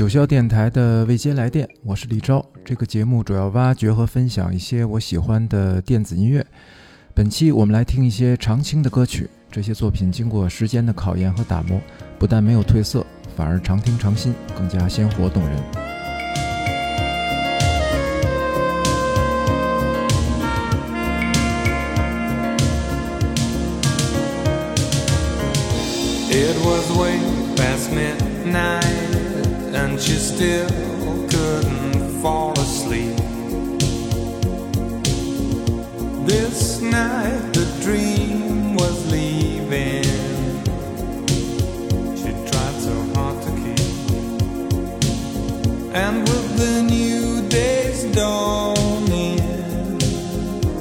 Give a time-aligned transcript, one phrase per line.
[0.00, 2.42] 九霄电台的未接来电，我是李昭。
[2.64, 6.42] 这个节目主要挖掘和分享一些我喜欢的电子音乐。
[7.12, 11.78] 本期我们来听一些常青的歌曲，这些作品经过时间的考验和打磨，
[12.18, 13.04] 不但没有褪色，
[13.36, 15.62] 反而常听常新，更加鲜活动人。
[26.30, 27.18] It was way
[27.54, 29.09] past midnight,
[30.00, 30.68] she still
[31.28, 33.16] couldn't fall asleep.
[36.26, 40.04] This night, the dream was leaving.
[42.16, 43.80] She tried so hard to keep,
[45.94, 49.38] and with the new day's dawning,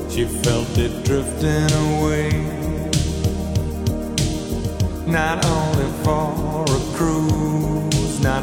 [0.10, 2.30] she felt it drifting away
[5.06, 7.89] not only for a cruise,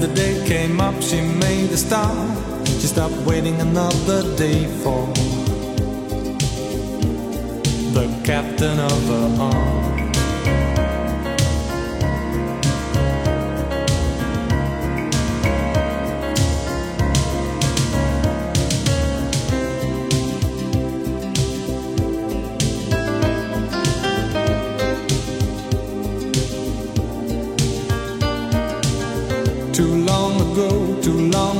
[0.00, 2.38] The day came up, she made a start.
[2.66, 5.06] She stopped waiting another day for
[7.94, 10.05] the captain of her heart.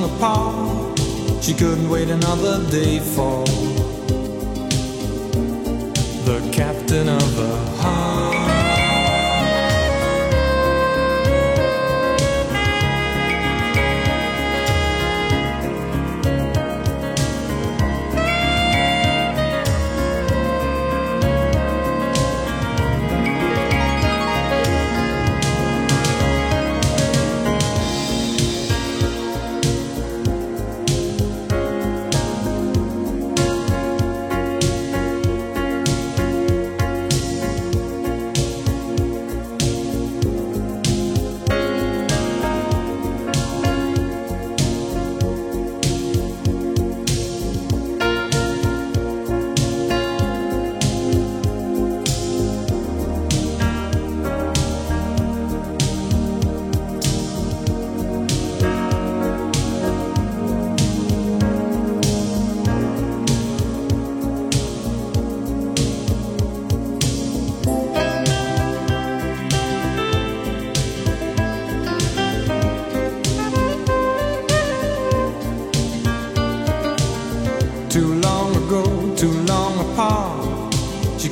[0.06, 0.98] Apart.
[1.42, 3.44] She couldn't wait another day for
[6.28, 7.45] the captain of her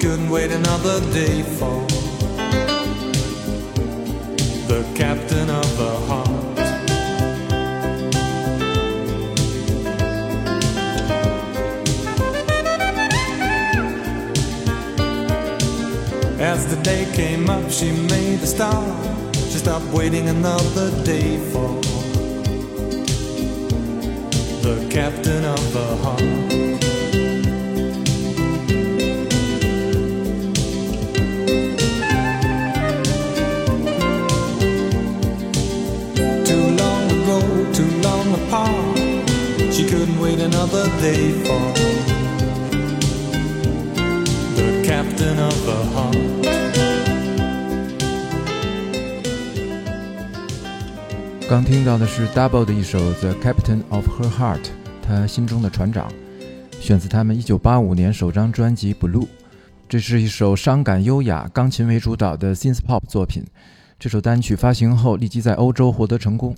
[0.05, 1.81] couldn't wait another day for
[4.69, 6.59] the captain of her heart.
[16.39, 18.85] As the day came up, she made a start.
[19.35, 21.81] She stopped waiting another day for
[24.61, 26.64] the captain of her heart.
[39.89, 41.73] Couldn't wait another day for
[44.57, 46.19] the captain of her heart.
[51.49, 54.63] 刚听到的是 Double 的一首《The Captain of Her Heart》，
[55.03, 56.11] 他心中的船长，
[56.81, 59.23] 选自他们1985年首张专辑《Blue》。
[59.89, 63.45] 这是一首伤感优雅、钢琴为主导的 synth pop 作品。
[63.99, 66.57] 这首单曲发行后立即在欧洲获得成功。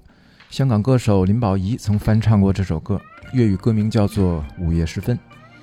[0.50, 3.00] 香港歌手林保怡曾翻唱过这首歌，
[3.32, 5.16] 粤语歌名叫做《午夜时分》。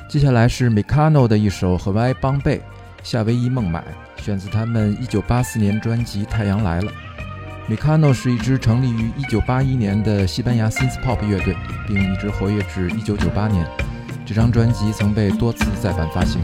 [0.09, 2.62] 接下来是 Mecano 的一首《和 Y 邦贝
[3.01, 3.83] 夏威夷孟买》，
[4.24, 6.91] 选自他们1984年专辑《太阳来了》。
[7.74, 11.56] Mecano 是一支成立于1981年的西班牙 synth pop 乐队，
[11.88, 13.65] 并一直活跃至1998年。
[14.25, 16.41] 这张专辑曾被多次再版发行。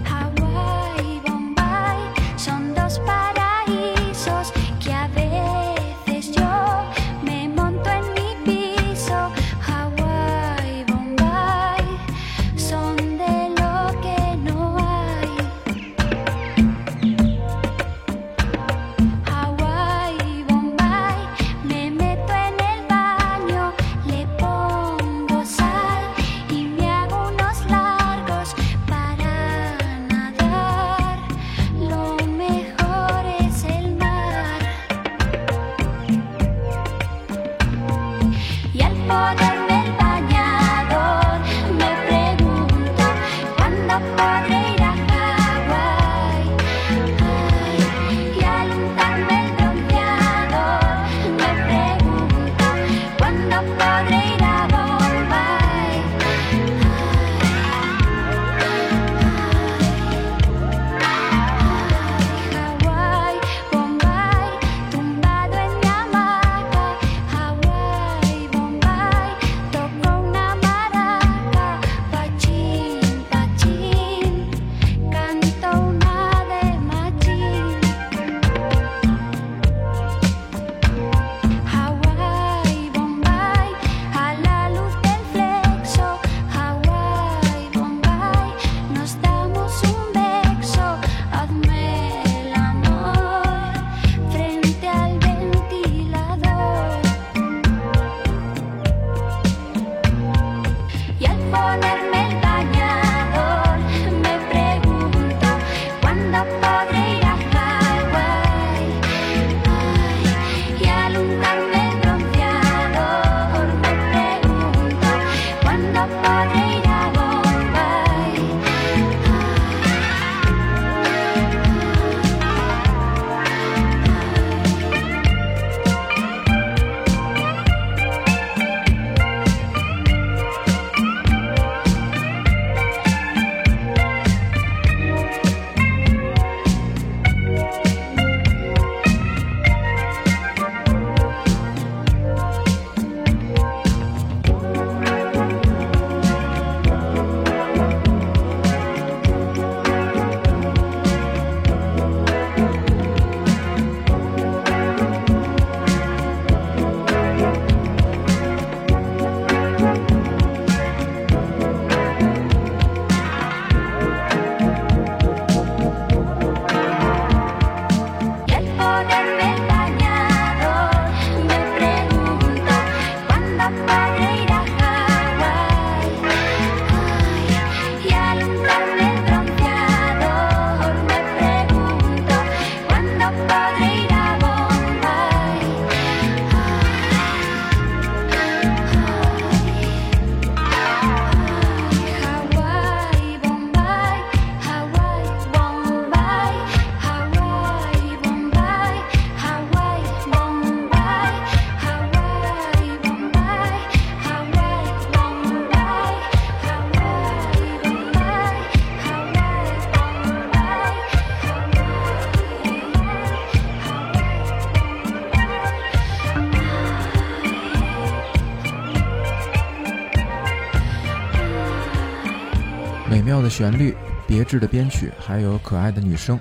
[223.49, 223.95] 旋律、
[224.27, 226.39] 别致的编曲，还有可爱的女声。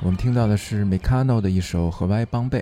[0.00, 2.58] 我们听到的是 Mikado 的一首《和歪帮贝》，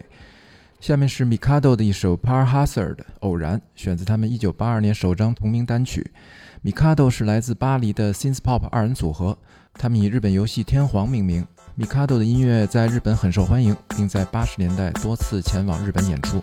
[0.81, 6.11] 下面是 Mikado 的一首《Par Hazard》偶然，选自他们1982年首张同名单曲。
[6.65, 9.37] Mikado 是来自巴黎的 Synth Pop 二人组合，
[9.75, 11.47] 他们以日本游戏《天皇》命名。
[11.79, 16.41] Mikado 的音乐在日本很受欢迎，并在80年代多次前往日本演出。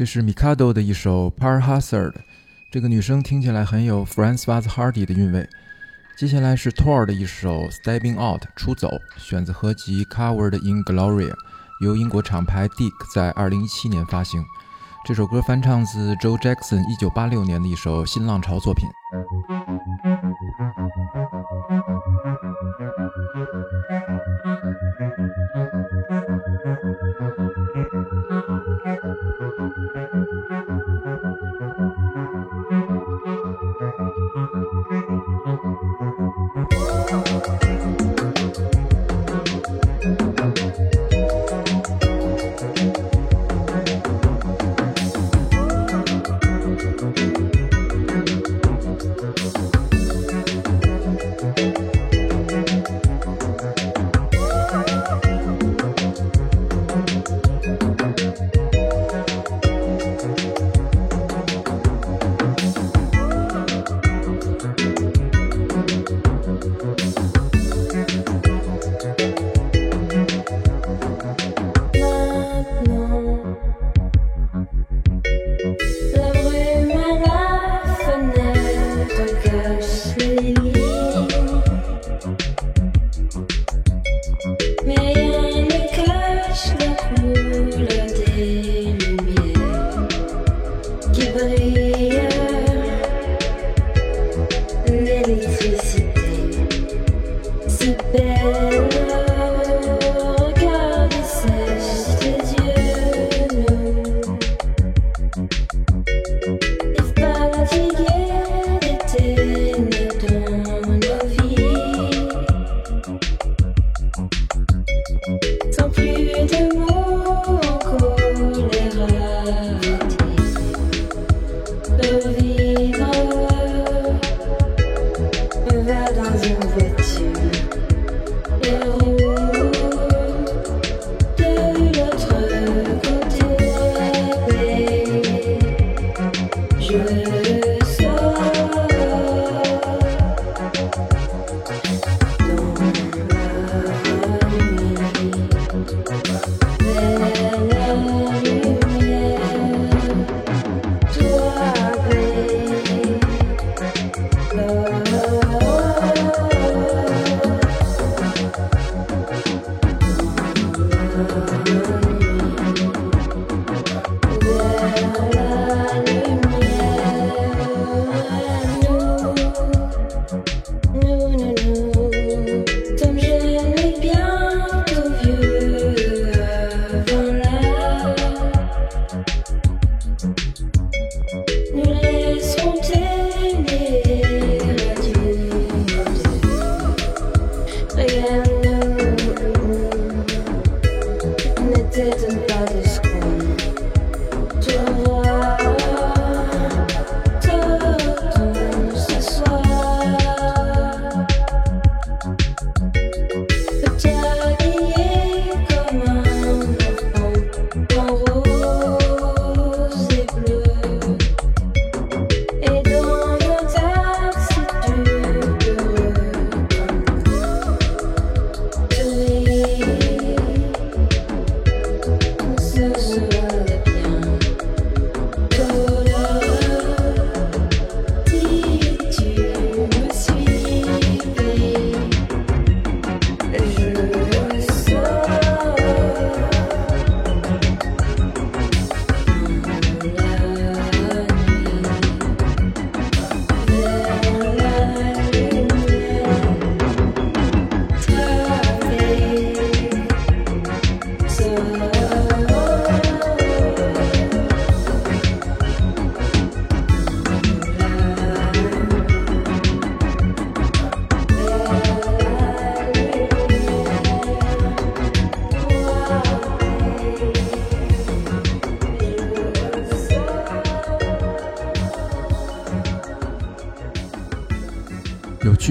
[0.00, 2.14] 这是 Mikado 的一首 Par Hazard，
[2.70, 5.46] 这个女声听起来很有 francois hardy 的韵味。
[6.16, 8.88] 接下来是 Tor 的一首 Stepping Out 出走，
[9.18, 11.30] 选自合集 Covered in Glory，
[11.82, 14.42] 由英国厂牌 Dick 在2017年发行。
[15.04, 18.88] 这首歌翻唱自 Joe Jackson 1986年的一首新浪潮作品。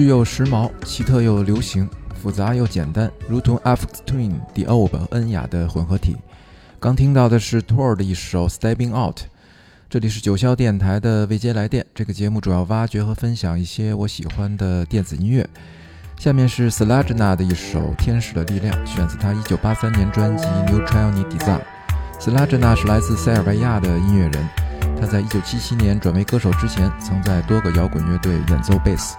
[0.00, 6.16] 具又时髦，奇特又流行，复杂又简单，如同 F Twin、The o b 和恩雅的混合体。
[6.78, 9.18] 刚听到的是 Tor 的一首 Stepping Out。
[9.90, 15.46] 这里是九霄电台的未接来电，这个节目主要挖掘和分享一些我喜欢的电子音乐。
[16.16, 21.60] 下面是 Slajna 的一首《天使的力量》，选自他1983年专辑《New Triony Design》。
[22.18, 24.48] Slajna 是来自塞尔维亚的音乐人，
[24.98, 29.14] 他在1977年转为歌手之前，曾在多个摇滚乐队演奏贝斯。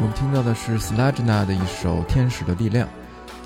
[0.00, 2.88] 我们听到的是 Slajna 的一首《天使的力量》。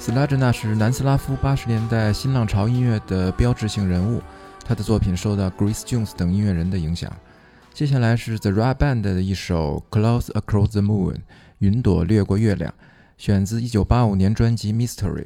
[0.01, 4.23] Slajna 是南斯拉夫八十年代新浪潮音乐的标志性人物，
[4.65, 7.13] 他的作品受到 Grace Jones 等音乐人的影响。
[7.75, 11.15] 接下来是 The Rat Band 的一首《Clouds Across the Moon》，
[11.59, 12.73] 云朵掠过月亮，
[13.19, 15.25] 选自1985年专辑《Mystery》。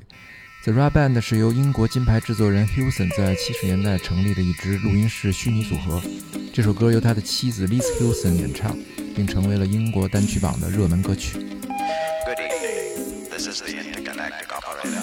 [0.63, 6.03] The Rat Band 是由英国金牌制作人 Hewson 在七十年代成立的一支录音室虚拟组合。
[6.53, 8.77] 这首歌由他的妻子 Liz Hewson 演唱。
[9.15, 11.35] 并成为了英国单曲榜的热门歌曲。
[11.35, 13.29] Good evening.
[13.29, 15.03] This is the intergalactic operator.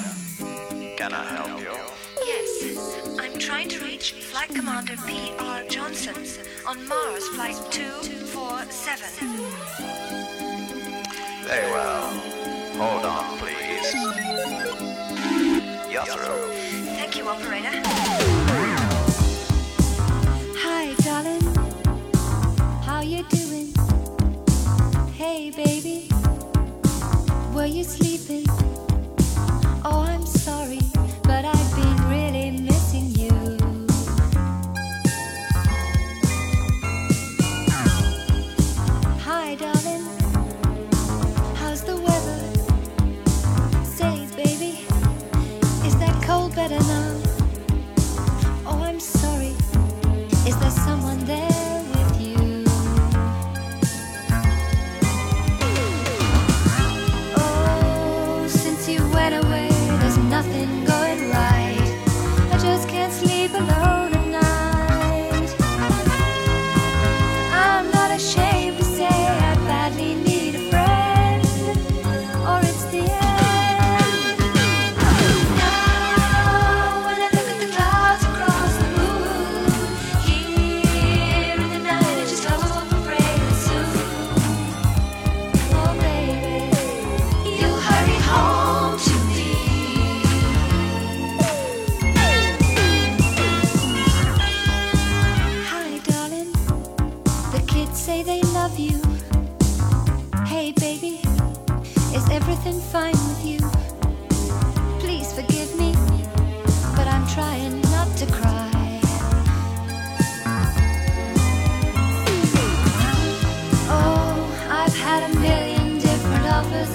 [0.98, 1.74] Can I help you?
[2.26, 5.64] Yes, I'm trying to reach Flight Commander P.R.
[5.70, 6.16] Johnson
[6.66, 9.06] on Mars Flight 247.
[11.46, 12.10] Very well.
[12.78, 14.87] Hold on, please.
[16.06, 16.16] You're.
[16.96, 17.72] Thank you, operator.
[20.64, 21.42] Hi, darling.
[22.84, 23.74] How you doing?
[25.14, 26.10] Hey, baby.
[27.54, 28.07] Were you sleeping?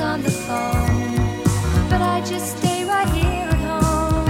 [0.00, 1.16] On the phone,
[1.90, 4.28] but I just stay right here at home.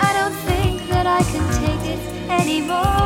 [0.00, 2.00] I don't think that I can take it
[2.30, 3.03] anymore.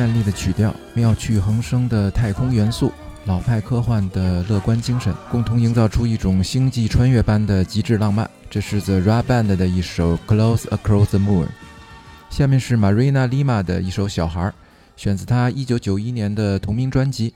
[0.00, 2.90] 艳丽的曲调，妙趣横生的太空元素，
[3.26, 8.28] 老派科幻的乐观精神，共同营造出一种星际穿越般的极致浪漫。
[8.48, 11.44] 这是 The Ra Band 的一首《Close Across the Moon》。
[12.30, 14.40] 下面是 Marina Lima 的一首《小孩》，
[14.96, 17.34] 选自她1991年的同名专辑。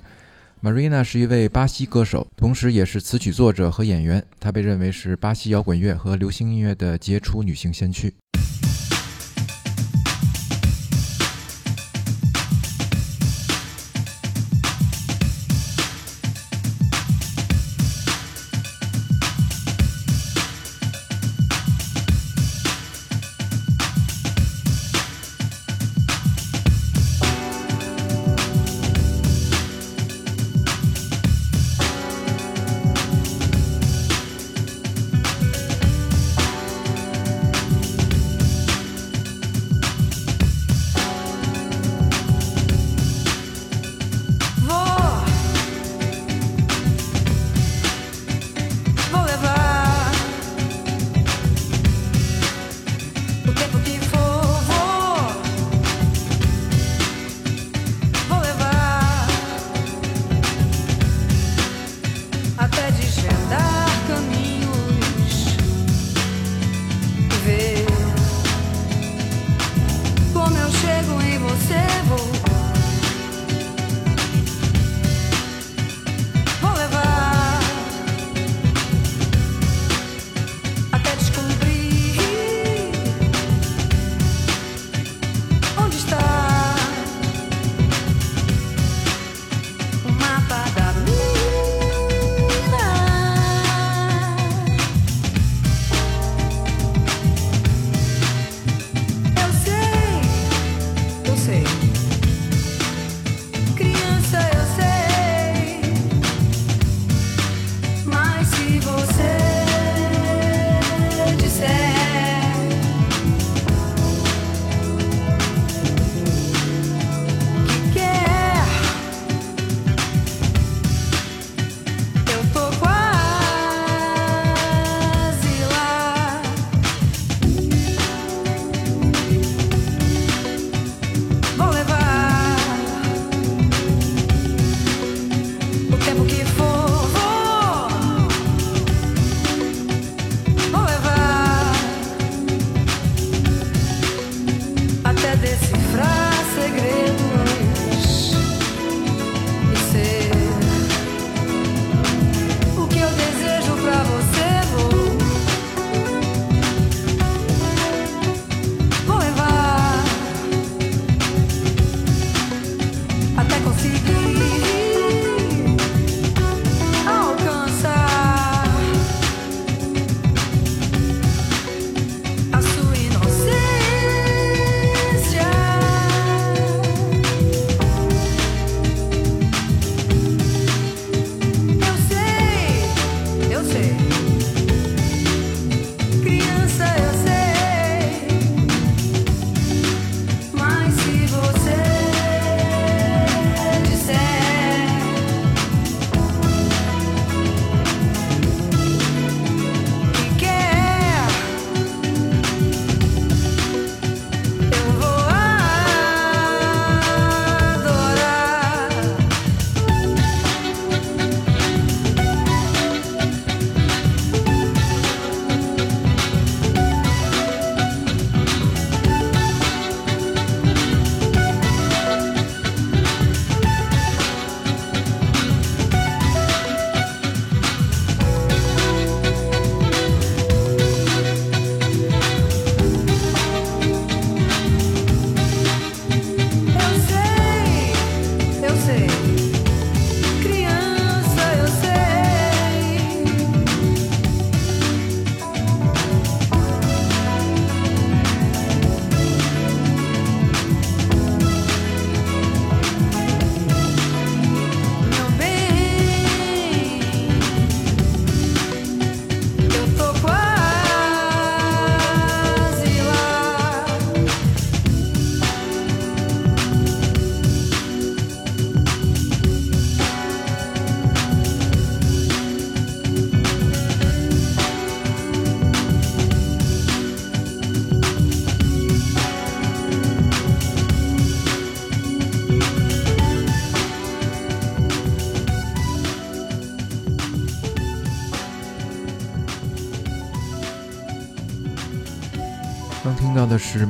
[0.62, 4.24] Marina 是一位巴西歌手，同时也是词曲作者和演员。
[4.40, 8.14] 她被认为是巴西摇滚乐和流行音乐的杰出女性先驱。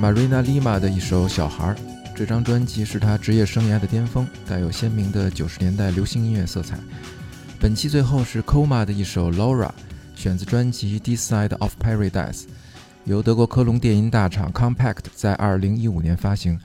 [0.05, 1.75] Marina Lima 的一首《小孩》。
[2.15, 6.79] 这张专辑是他职业生涯的巅峰，带有鲜明的九十年代流行音乐色彩。
[7.59, 9.69] 本期最后是 Coma 的一首《Laura》，
[10.15, 12.43] 选自专辑《This Side of Paradise》，
[13.05, 16.61] 由德国科隆电音大厂 Compact 在二零一五年发行。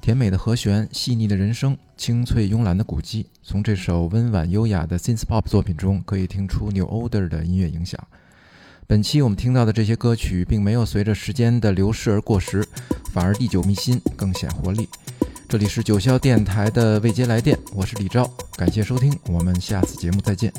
[0.00, 8.02] 甜美的和弦，细腻的人声，清脆慵懒的鼓机，从这首温婉优雅的 synth pop 作品中可以听出 New Order 的音乐影响。
[8.90, 12.66] 本期我们听到的这些歌曲，并没有随着时间的流逝而过时，
[13.12, 14.88] 反而历久弥新，更显活力。
[15.48, 20.52] 这里是九霄电台的未接来电，我是李昭，感谢收听，我们下次节目再见。